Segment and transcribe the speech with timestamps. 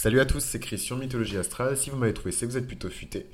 [0.00, 1.76] Salut à tous, c'est Christian Mythologie Astrale.
[1.76, 3.26] Si vous m'avez trouvé, c'est que vous êtes plutôt futé.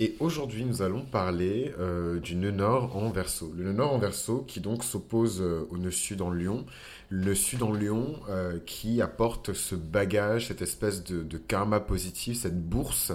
[0.00, 3.52] Et aujourd'hui, nous allons parler euh, du nœud nord en verso.
[3.56, 6.66] Le nœud nord en verso qui donc s'oppose euh, au nœud sud en lion.
[7.08, 12.60] Le sud en lion euh, qui apporte ce bagage, cette espèce de karma positif, cette
[12.68, 13.12] bourse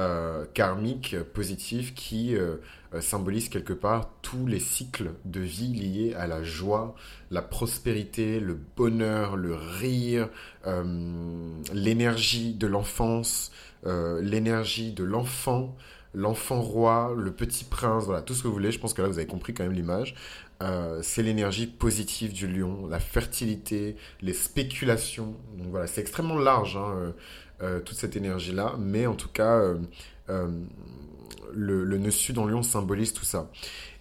[0.00, 2.56] euh, karmique positif qui euh,
[2.94, 6.94] euh, symbolise quelque part tous les cycles de vie liés à la joie,
[7.30, 10.30] la prospérité, le bonheur, le rire,
[11.74, 13.52] l'énergie de l'enfance,
[13.84, 15.76] l'énergie de l'enfant,
[16.14, 18.72] l'enfant roi, le petit prince, voilà, tout ce que vous voulez.
[18.72, 20.14] Je pense que là, vous avez compris quand même l'image.
[21.02, 25.36] c'est l'énergie positive du lion, la fertilité, les spéculations.
[25.58, 26.76] Donc voilà, c'est extrêmement large.
[26.76, 27.12] Hein,
[27.62, 28.76] euh, toute cette énergie-là.
[28.78, 29.76] Mais en tout cas, euh,
[30.30, 30.48] euh,
[31.52, 33.50] le, le, nœud sud en lion symbolise tout ça.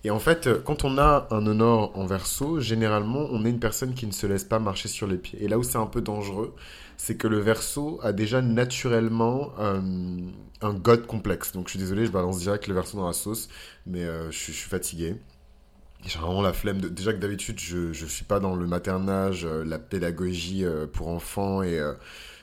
[0.05, 3.59] Et en fait, quand on a un nœud nord en verso, généralement, on est une
[3.59, 5.43] personne qui ne se laisse pas marcher sur les pieds.
[5.43, 6.55] Et là où c'est un peu dangereux,
[6.95, 11.51] c'est que le verso a déjà naturellement un god complexe.
[11.51, 13.49] Donc je suis désolé, je balance direct le verso dans la sauce,
[13.85, 15.17] mais je, suis fatigué.
[16.05, 16.79] J'ai vraiment la flemme.
[16.79, 16.87] De...
[16.87, 20.63] Déjà que d'habitude, je ne suis pas dans le maternage, la pédagogie
[20.93, 21.77] pour enfants et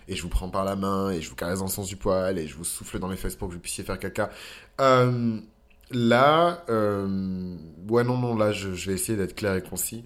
[0.09, 1.97] et je vous prends par la main et je vous caresse dans le sens du
[1.97, 4.31] poil et je vous souffle dans les fesses pour que vous puissiez faire caca.
[4.81, 5.39] Euh,
[5.91, 7.57] là, euh,
[7.89, 10.05] ouais, non, non, là, je, vais essayer d'être clair et concis.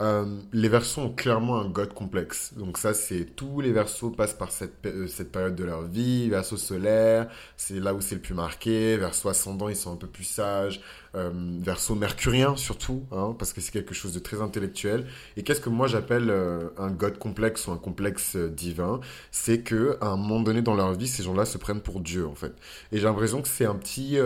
[0.00, 0.24] Euh,
[0.54, 2.54] les versos ont clairement un god complexe.
[2.56, 6.30] Donc ça, c'est tous les versos passent par cette, cette période de leur vie.
[6.30, 8.96] Verso solaire, c'est là où c'est le plus marqué.
[8.96, 10.80] Verso ascendant, ils sont un peu plus sages.
[11.16, 11.30] Euh,
[11.60, 15.06] verso mercurien surtout, hein, parce que c'est quelque chose de très intellectuel.
[15.36, 19.00] Et qu'est-ce que moi j'appelle euh, un god complexe ou un complexe divin?
[19.32, 22.28] C'est que à un moment donné dans leur vie, ces gens-là se prennent pour Dieu
[22.28, 22.52] en fait.
[22.92, 24.18] Et j'ai l'impression que c'est un petit,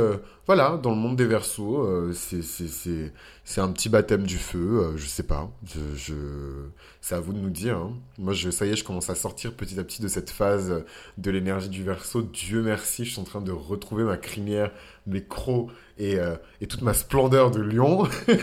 [0.46, 2.42] voilà, dans le monde des versos, c'est
[3.44, 4.92] c'est un petit baptême du feu.
[4.96, 5.50] je sais pas.
[5.96, 6.14] Je,
[7.00, 7.76] C'est à vous de nous dire.
[7.76, 7.92] Hein.
[8.18, 10.82] Moi, je, ça y est, je commence à sortir petit à petit de cette phase
[11.18, 12.22] de l'énergie du verso.
[12.22, 14.70] Dieu merci, je suis en train de retrouver ma crinière,
[15.06, 18.08] mes crocs et, euh, et toute ma splendeur de lion.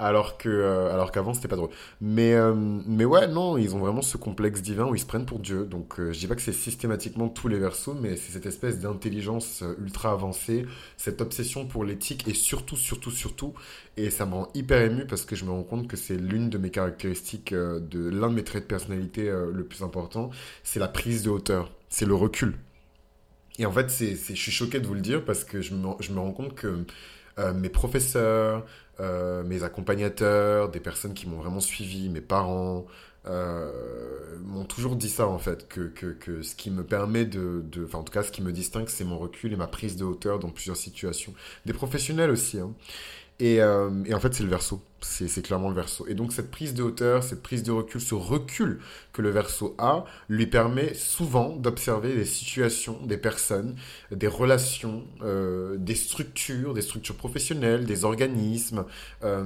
[0.00, 1.70] alors que euh, alors qu'avant c'était pas drôle.
[2.00, 5.26] Mais euh, mais ouais non, ils ont vraiment ce complexe divin où ils se prennent
[5.26, 5.66] pour Dieu.
[5.66, 8.80] Donc euh, je dis pas que c'est systématiquement tous les versos, mais c'est cette espèce
[8.80, 13.52] d'intelligence ultra avancée, cette obsession pour l'éthique et surtout surtout surtout
[13.96, 16.48] et ça me rend hyper ému parce que je me rends compte que c'est l'une
[16.48, 20.30] de mes caractéristiques de l'un de mes traits de personnalité le plus important,
[20.62, 22.56] c'est la prise de hauteur, c'est le recul.
[23.60, 25.86] Et en fait, c'est, je suis choqué de vous le dire parce que je me,
[26.00, 26.84] je me rends compte que
[27.54, 28.66] mes professeurs,
[29.00, 32.86] euh, mes accompagnateurs, des personnes qui m'ont vraiment suivi, mes parents,
[33.26, 33.70] euh,
[34.42, 37.84] m'ont toujours dit ça en fait, que, que, que, ce qui me permet de, de,
[37.84, 40.04] enfin en tout cas ce qui me distingue, c'est mon recul et ma prise de
[40.04, 41.32] hauteur dans plusieurs situations.
[41.64, 42.58] Des professionnels aussi.
[42.58, 42.72] Hein.
[43.40, 44.82] Euh, et, en fait, c'est le verso.
[45.00, 46.06] C'est clairement le verso.
[46.08, 48.80] Et donc, cette prise de hauteur, cette prise de recul, ce recul
[49.14, 53.76] que le verso a, lui permet souvent d'observer des situations, des personnes,
[54.10, 58.84] des relations, euh, des structures, des structures professionnelles, des organismes,
[59.24, 59.44] euh,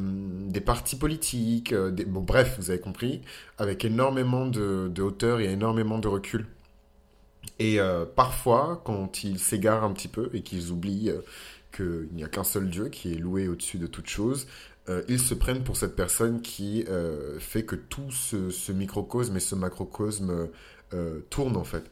[0.49, 3.23] des partis politiques, bref, vous avez compris,
[3.59, 6.47] avec énormément de hauteur et énormément de recul.
[7.61, 7.79] Et
[8.17, 11.13] parfois, quand ils s'égarent un petit peu et qu'ils oublient
[11.75, 14.47] qu'il n'y a qu'un seul Dieu qui est loué au-dessus de toute chose,
[14.89, 19.41] euh, ils se prennent pour cette personne qui euh, fait que tout ce, microcosme et
[19.41, 20.49] ce macrocosme
[20.93, 21.85] euh, tourne en fait.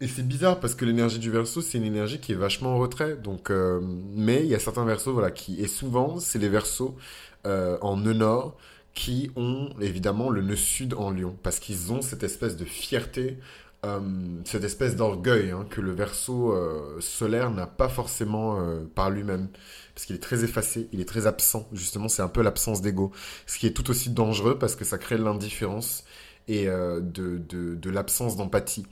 [0.00, 2.78] Et c'est bizarre parce que l'énergie du verso, c'est une énergie qui est vachement en
[2.78, 3.14] retrait.
[3.14, 6.96] Donc, mais il y a certains versos, voilà, qui et souvent c'est les versos
[7.44, 8.56] en nœud nord
[8.94, 13.38] qui ont évidemment le nœud sud en lion parce qu'ils ont cette espèce de fierté
[13.84, 13.98] euh,
[14.44, 19.48] cette espèce d'orgueil hein, que le verso euh, solaire n'a pas forcément euh, par lui-même.
[19.94, 21.68] Parce qu'il est très effacé, il est très absent.
[21.72, 23.10] Justement, c'est un peu l'absence d'ego.
[23.46, 26.04] Ce qui est tout aussi dangereux parce que ça crée l'indifférence
[26.48, 27.00] et de,
[27.38, 28.86] de, de l'absence d'empathie.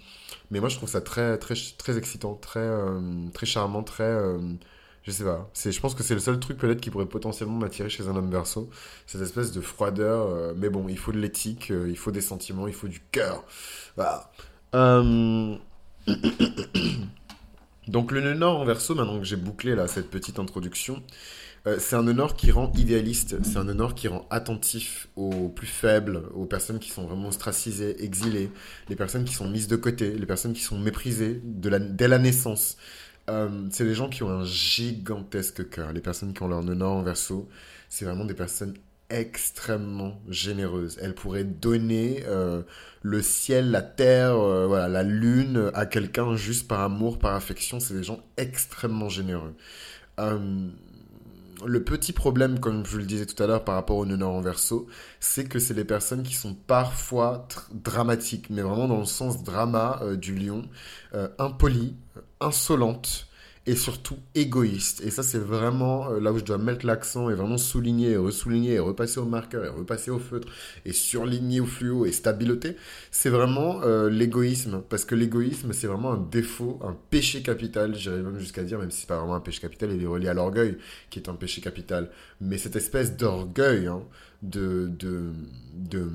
[0.51, 2.69] Mais moi, je trouve ça très, très, très excitant, très,
[3.33, 4.13] très charmant, très
[5.03, 5.51] je sais pas.
[5.55, 8.15] C'est, je pense que c'est le seul truc peut-être qui pourrait potentiellement m'attirer chez un
[8.15, 8.69] homme verso.
[9.07, 10.55] Cette espèce de froideur.
[10.57, 13.45] mais bon, il faut de l'éthique, il faut des sentiments, il faut du cœur.
[13.97, 14.31] Voilà.
[14.75, 15.57] Euh,
[17.89, 21.03] donc le nœud nord en verso, maintenant que j'ai bouclé là cette petite introduction,
[21.67, 25.09] euh, c'est un nœud nord qui rend idéaliste, c'est un nœud nord qui rend attentif
[25.17, 28.51] aux plus faibles, aux personnes qui sont vraiment ostracisées, exilées,
[28.89, 32.77] les personnes qui sont mises de côté, les personnes qui sont méprisées dès la naissance.
[33.29, 35.93] Euh, c'est des gens qui ont un gigantesque cœur.
[35.93, 37.49] Les personnes qui ont leur nœud nord en verso,
[37.89, 38.75] c'est vraiment des personnes
[39.11, 40.99] extrêmement généreuse.
[41.03, 42.63] Elle pourrait donner euh,
[43.03, 47.81] le ciel, la terre, euh, voilà, la lune à quelqu'un juste par amour, par affection.
[47.81, 49.55] C'est des gens extrêmement généreux.
[50.19, 50.69] Euh,
[51.67, 54.35] le petit problème, comme je le disais tout à l'heure par rapport au nœud nord
[54.35, 54.87] en verso,
[55.19, 60.01] c'est que c'est les personnes qui sont parfois dramatiques, mais vraiment dans le sens drama
[60.17, 60.63] du lion,
[61.39, 61.97] impolies,
[62.41, 63.30] insolentes,
[63.67, 65.03] et surtout égoïste.
[65.05, 68.17] Et ça, c'est vraiment euh, là où je dois mettre l'accent et vraiment souligner et
[68.17, 70.49] ressouligner et repasser au marqueur et repasser au feutre
[70.85, 72.77] et surligner au fluo et stabiloter.
[73.11, 74.83] C'est vraiment euh, l'égoïsme.
[74.89, 77.95] Parce que l'égoïsme, c'est vraiment un défaut, un péché capital.
[77.95, 80.29] J'irais même jusqu'à dire, même si c'est pas vraiment un péché capital, il est relié
[80.29, 80.77] à l'orgueil
[81.11, 82.11] qui est un péché capital.
[82.41, 84.03] Mais cette espèce d'orgueil, hein,
[84.43, 85.33] de, de,
[85.75, 86.09] de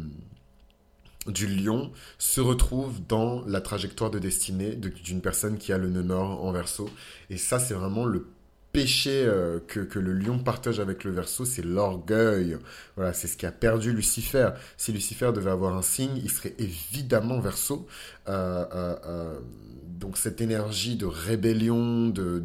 [1.27, 6.16] du lion se retrouve dans la trajectoire de destinée d'une personne qui a le nœud
[6.16, 6.89] en verso.
[7.30, 8.27] Et ça, c'est vraiment le
[8.75, 12.57] péché euh, que, le lion partage avec le verso, c'est l'orgueil.
[12.98, 14.50] Voilà, c'est ce qui a perdu Lucifer.
[14.75, 17.88] Si Lucifer devait avoir un signe, il serait évidemment verso.
[18.28, 19.39] Euh, euh,
[19.83, 22.44] donc cette énergie de rébellion, de,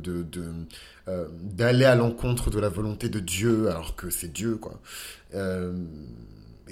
[1.42, 4.80] d'aller à l'encontre de la volonté de Dieu, alors que c'est Dieu, quoi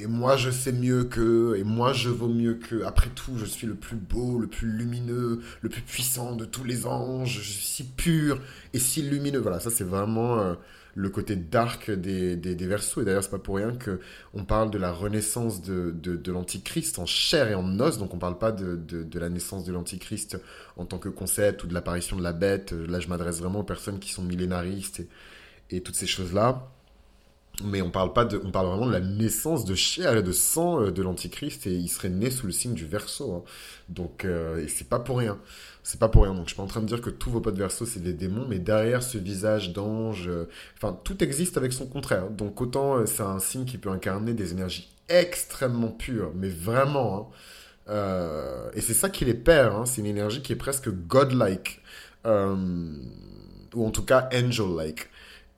[0.00, 3.44] et moi je sais mieux que, et moi je vaux mieux que, après tout je
[3.44, 7.50] suis le plus beau, le plus lumineux, le plus puissant de tous les anges, je
[7.50, 8.40] suis si pur
[8.72, 9.40] et si lumineux.
[9.40, 10.54] Voilà, ça c'est vraiment euh,
[10.94, 14.00] le côté dark des, des, versos, et d'ailleurs c'est pas pour rien que
[14.34, 18.18] on parle de la renaissance de, de, l'antichrist en chair et en os, donc on
[18.18, 20.38] parle pas de, de, la naissance de l'antichrist
[20.76, 23.64] en tant que concept ou de l'apparition de la bête, là je m'adresse vraiment aux
[23.64, 25.02] personnes qui sont millénaristes
[25.70, 26.72] et toutes ces choses-là
[27.64, 30.32] mais on parle pas de, on parle vraiment de la naissance de chair et de
[30.32, 33.32] sang euh, de l'antichrist et il serait né sous le signe du verso.
[33.32, 33.42] Hein.
[33.88, 35.38] Donc, euh, et c'est pas pour rien.
[35.82, 36.34] C'est pas pour rien.
[36.34, 38.12] Donc, je suis pas en train de dire que tous vos potes verso c'est des
[38.12, 42.30] démons, mais derrière ce visage d'ange, euh, enfin, tout existe avec son contraire.
[42.30, 47.32] Donc, autant c'est un signe qui peut incarner des énergies extrêmement pures, mais vraiment.
[47.88, 48.70] Hein.
[48.74, 49.74] et c'est ça qui les perd.
[49.74, 49.86] Hein.
[49.86, 51.80] C'est une énergie qui est presque godlike,
[52.24, 55.08] ou en tout cas angel-like.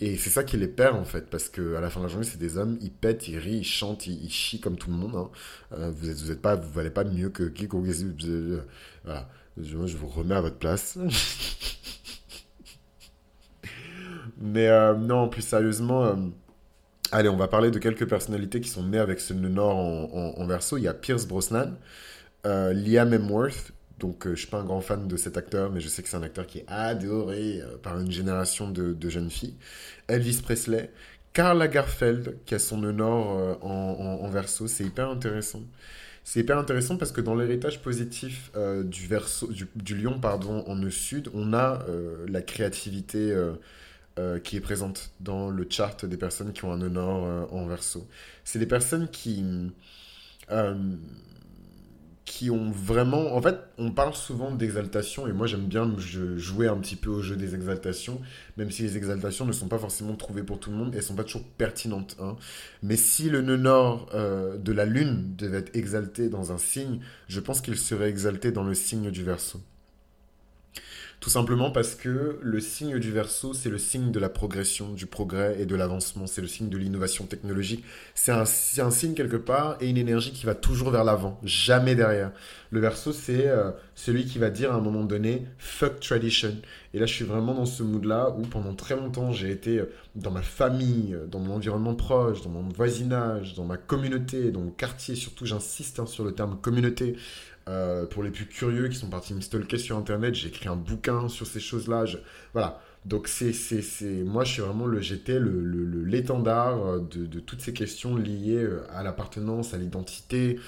[0.02, 2.11] Et c'est ça qui les perd en fait, parce que à la fin de la
[2.11, 4.97] journée, c'est des hommes, ils pètent, ils rient, ils chantent, ils, chient comme tout le
[4.97, 5.14] monde.
[5.14, 5.29] Hein.
[5.75, 7.85] Euh, vous êtes, vous êtes pas, vous valez pas mieux que quiconque.
[9.05, 9.29] Voilà,
[9.61, 10.97] je, vous remets à votre place.
[14.38, 16.17] Mais euh, non, plus sérieusement, euh,
[17.12, 20.35] allez, on va parler de quelques personnalités qui sont nées avec ce nœud nord en,
[20.38, 20.79] en, verso.
[20.79, 21.76] Il y a Pierce Brosnan,
[22.44, 25.88] Liam Hemsworth, donc, euh, je suis pas un grand fan de cet acteur, mais je
[25.88, 29.55] sais que c'est un acteur qui est adoré euh, par une génération de, jeunes filles.
[30.08, 30.91] Elvis Presley,
[31.32, 34.67] Karl Lagerfeld, qui a son nord euh, en, verso.
[34.67, 35.62] C'est hyper intéressant.
[36.25, 38.52] C'est hyper intéressant parce que dans l'héritage positif
[38.85, 41.85] du, verso, du, lion pardon, en nœud sud, on a
[42.29, 43.35] la créativité
[44.44, 48.06] qui est présente dans le chart des personnes qui ont un nord en verso.
[48.44, 49.43] C'est des personnes qui
[52.41, 53.37] qui ont vraiment...
[53.37, 55.95] En fait, on parle souvent d'exaltation, et moi j'aime bien
[56.39, 58.19] jouer un petit peu au jeu des exaltations,
[58.57, 61.15] même si les exaltations ne sont pas forcément trouvées pour tout le monde, elles sont
[61.15, 62.17] pas toujours pertinentes.
[62.19, 62.37] Hein.
[62.83, 67.01] Mais si le nœud nord euh, de la Lune devait être exalté dans un signe,
[67.29, 69.61] je pense qu'il serait exalté dans le signe du Verseau.
[71.20, 75.05] Tout simplement parce que le signe du verso, c'est le signe de la progression, du
[75.05, 76.26] progrès et de l'avancement.
[76.26, 77.84] C'est le signe de l'innovation technologique.
[78.14, 78.44] C'est un,
[78.78, 82.32] un, signe quelque part et une énergie qui va toujours vers l'avant, jamais derrière.
[82.70, 86.56] Le verso, c'est euh, celui qui va dire à un moment donné fuck tradition.
[86.94, 89.93] Et là, je suis vraiment dans ce mood-là où pendant très longtemps, j'ai été euh,
[90.14, 94.61] dans ma famille, euh, dans mon environnement proche, dans mon voisinage, dans ma communauté, dans
[94.61, 95.17] mon quartier.
[95.17, 97.17] Surtout, j'insiste hein, sur le terme communauté.
[97.69, 100.77] Euh, pour les plus curieux qui sont partis me stalker sur Internet, j'ai écrit un
[100.77, 102.05] bouquin sur ces choses-là.
[102.53, 102.81] Voilà.
[103.05, 103.53] Donc, c'est,
[104.25, 108.82] moi, je suis vraiment le, j'étais le, l'étendard euh, de, toutes ces questions liées euh,
[108.91, 110.58] à l'appartenance, à l'identité,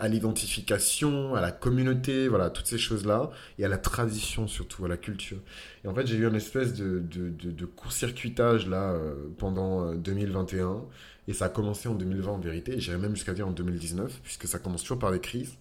[0.00, 4.88] à l'identification, à la communauté, voilà, toutes ces choses-là, et à la tradition surtout, à
[4.88, 5.38] la culture.
[5.84, 8.96] Et en fait, j'ai eu une espèce de, de, de, de court-circuitage là
[9.38, 10.82] pendant 2021
[11.28, 14.48] et ça a commencé en 2020 en vérité, j'irais même jusqu'à dire en 2019, puisque
[14.48, 15.58] ça commence toujours par des crises,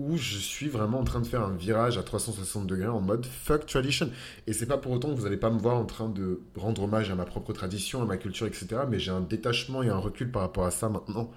[0.00, 3.24] où je suis vraiment en train de faire un virage à 360 degrés en mode
[3.24, 4.10] fuck tradition.
[4.48, 6.82] Et c'est pas pour autant que vous n'allez pas me voir en train de rendre
[6.82, 8.66] hommage à ma propre tradition, à ma culture, etc.
[8.90, 11.30] Mais j'ai un détachement et un recul par rapport à ça maintenant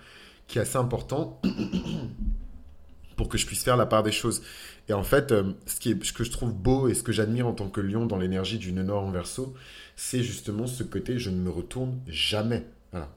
[0.48, 1.40] qui est assez important
[3.16, 4.42] pour que je puisse faire la part des choses.
[4.90, 7.54] Et en fait, euh, ce, ce que je trouve beau et ce que j'admire en
[7.54, 9.54] tant que lion dans l'énergie du nord en verso,
[9.96, 12.66] c'est justement ce côté je ne me retourne jamais.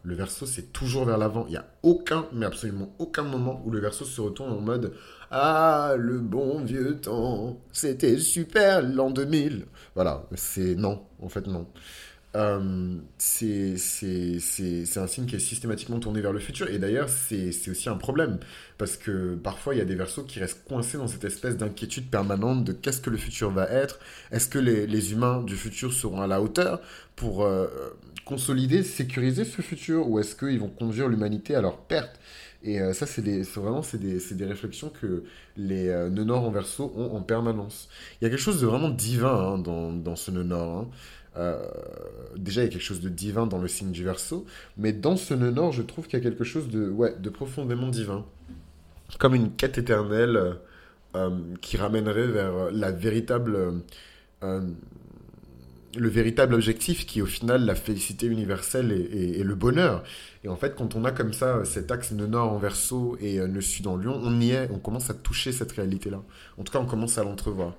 [0.03, 1.47] Le verso, c'est toujours vers l'avant.
[1.47, 4.95] Il n'y a aucun, mais absolument aucun moment où le verso se retourne en mode
[5.31, 9.67] Ah, le bon vieux temps, c'était super l'an 2000.
[9.95, 11.67] Voilà, c'est non, en fait, non.
[12.35, 13.77] Euh, c'est
[14.97, 16.69] un signe qui est systématiquement tourné vers le futur.
[16.71, 18.39] Et d'ailleurs, c'est aussi un problème.
[18.79, 22.11] Parce que parfois, il y a des versos qui restent coincés dans cette espèce d'inquiétude
[22.11, 23.99] permanente de qu'est-ce que le futur va être?
[24.31, 26.81] Est-ce que les, humains du futur seront à la hauteur
[27.17, 27.67] pour euh,
[28.25, 30.09] consolider, sécuriser ce futur?
[30.09, 32.19] Ou est-ce qu'ils vont conduire l'humanité à leur perte?
[32.65, 33.23] Et euh, ça, c'est
[33.57, 35.25] vraiment des, réflexions que
[35.57, 37.89] les nœuds nord en verso ont en permanence.
[38.21, 40.79] Il y a quelque chose de vraiment divin hein, dans, dans, ce nœud nord.
[40.79, 40.89] Hein.
[41.37, 41.65] Euh,
[42.37, 44.45] déjà, il y a quelque chose de divin dans le signe du verso,
[44.77, 47.31] mais dans ce nœud nord, je trouve qu'il y a quelque chose de, ouais, de
[47.31, 48.25] profondément divin.
[49.19, 50.57] Comme une quête éternelle
[51.61, 53.83] qui ramènerait vers la véritable
[55.97, 60.03] le véritable objectif qui est au final la félicité universelle et, le bonheur.
[60.45, 63.39] Et en fait, quand on a comme ça cet axe de nord en verso et
[63.39, 66.23] le sud en lion, on y est, on commence à toucher cette réalité-là.
[66.59, 67.75] En tout cas, on commence à l'entrevoir.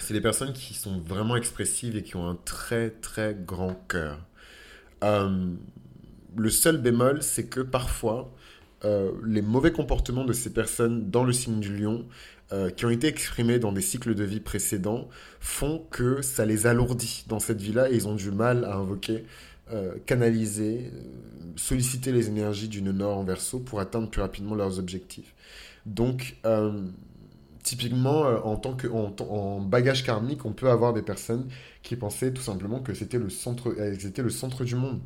[0.00, 4.18] C'est des personnes qui sont vraiment expressives et qui ont un très très grand cœur.
[5.04, 5.50] Euh,
[6.36, 8.32] le seul bémol, c'est que parfois,
[8.84, 12.06] euh, les mauvais comportements de ces personnes dans le signe du lion
[12.52, 15.08] euh, qui ont été exprimés dans des cycles de vie précédents
[15.40, 19.24] font que ça les alourdit dans cette vie-là et ils ont du mal à invoquer,
[20.06, 20.90] canaliser,
[21.56, 25.34] solliciter les énergies d'une nord en verso pour atteindre plus rapidement leurs objectifs.
[25.84, 26.36] Donc,
[27.68, 31.48] typiquement, en tant que en, bagage karmique, on peut avoir des personnes
[31.82, 35.00] qui pensaient tout simplement que c'était le centre, étaient le centre du monde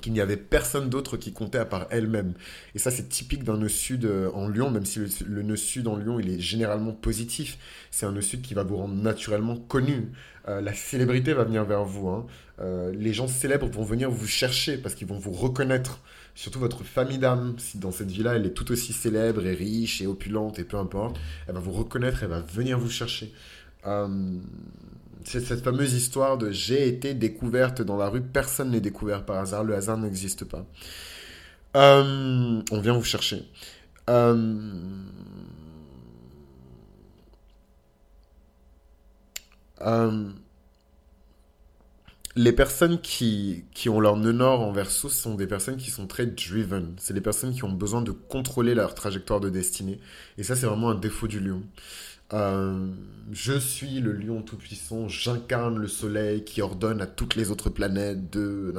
[0.00, 2.32] qu'il n'y avait personne d'autre qui comptait à part elle-même.
[2.74, 5.86] Et ça, c'est typique d'un nœud sud euh, en Lyon, même si le, nœud sud
[5.88, 7.58] en Lyon, il est généralement positif.
[7.90, 10.12] C'est un nœud sud qui va vous rendre naturellement connu.
[10.48, 12.08] Euh, la célébrité va venir vers vous.
[12.08, 12.26] Hein.
[12.60, 16.00] Euh, les gens célèbres vont venir vous chercher parce qu'ils vont vous reconnaître.
[16.34, 20.00] Surtout votre famille d'âme, si dans cette vie-là, elle est tout aussi célèbre et riche
[20.00, 23.32] et opulente et peu importe, elle va vous reconnaître, elle va venir vous chercher
[25.24, 29.38] c'est cette fameuse histoire de j'ai été découverte dans la rue, personne n'est découvert par
[29.38, 30.64] hasard, le hasard n'existe pas.
[31.76, 33.48] Euh, on vient vous chercher.
[34.08, 34.58] Euh,
[39.82, 40.30] euh,
[42.36, 46.06] les personnes qui, qui ont leur nœud nord en verso sont des personnes qui sont
[46.06, 46.94] très driven.
[46.98, 49.98] C'est des personnes qui ont besoin de contrôler leur trajectoire de destinée.
[50.38, 51.62] Et ça, c'est vraiment un défaut du lion.
[52.32, 52.88] Euh,
[53.32, 58.30] je suis le lion tout-puissant, j'incarne le soleil qui ordonne à toutes les autres planètes
[58.30, 58.72] de...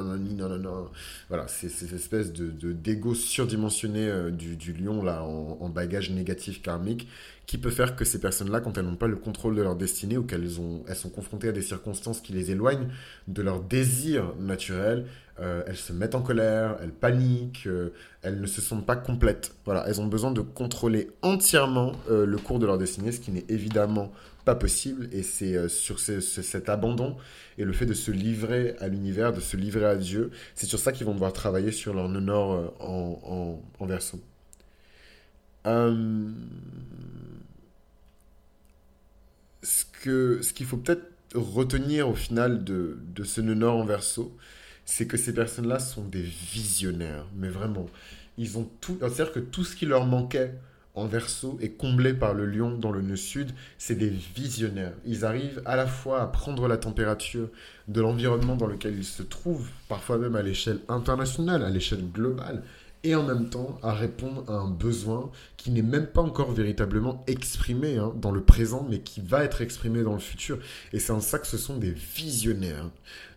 [1.29, 6.11] Voilà, c'est cette espèce de d'ego surdimensionné euh, du, du, lion là, en, en, bagage
[6.11, 7.07] négatif karmique
[7.45, 10.17] qui peut faire que ces personnes-là, quand elles n'ont pas le contrôle de leur destinée
[10.17, 10.49] ou qu'elles
[10.87, 12.87] elles sont confrontées à des circonstances qui les éloignent
[13.27, 15.05] de leur désir naturel,
[15.41, 19.55] euh, elles se mettent en colère, elles paniquent, euh, elles ne se sentent pas complètes.
[19.65, 23.31] Voilà, elles ont besoin de contrôler entièrement euh, le cours de leur destinée, ce qui
[23.31, 24.11] n'est évidemment
[24.45, 25.09] pas possible.
[25.11, 27.17] Et c'est sur cet abandon
[27.57, 30.79] et le fait de se livrer à l'univers, de se livrer à Dieu, c'est sur
[30.79, 34.19] ça qu'ils vont devoir travailler sur leur nord en, verso.
[39.63, 41.05] ce qu'il ce qu'il faut peut-être
[41.35, 44.35] retenir au final de, de ce nœud nord en verso,
[44.85, 47.87] c'est que ces personnes-là sont des visionnaires, mais vraiment.
[48.37, 48.97] Ils ont tout.
[48.99, 50.53] C'est-à-dire que tout ce qui leur manquait
[50.93, 53.51] en verso est comblé par le lion dans le nœud sud.
[53.77, 54.93] C'est des visionnaires.
[55.05, 57.49] Ils arrivent à la fois à prendre la température
[57.87, 62.63] de l'environnement dans lequel ils se trouvent, parfois même à l'échelle internationale, à l'échelle globale,
[63.03, 67.23] et en même temps à répondre à un besoin qui n'est même pas encore véritablement
[67.27, 70.59] exprimé hein, dans le présent, mais qui va être exprimé dans le futur.
[70.93, 72.89] Et c'est en ça que ce sont des visionnaires.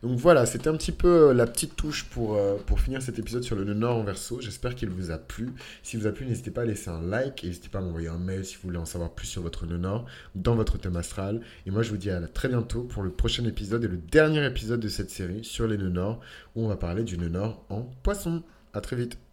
[0.02, 3.18] Donc voilà, c'était un petit peu euh, la petite touche pour, euh, pour finir cet
[3.18, 4.40] épisode sur le nœud nord en verso.
[4.40, 5.52] J'espère qu'il vous a plu.
[5.82, 8.08] Si vous a plu, n'hésitez pas à laisser un like et n'hésitez pas à m'envoyer
[8.08, 10.04] un mail si vous voulez en savoir plus sur votre nœud nord
[10.34, 11.40] dans votre thème astral.
[11.66, 14.44] Et moi, je vous dis à très bientôt pour le prochain épisode et le dernier
[14.46, 16.20] épisode de cette série sur les nœuds nord
[16.54, 18.42] où on va parler du nœud nord en poisson.
[18.74, 19.23] À très vite.